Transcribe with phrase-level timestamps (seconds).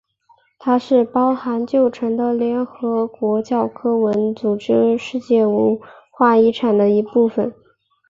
[0.57, 7.53] 它是包含旧城的联合国教科文组织世界文化遗产的一部分。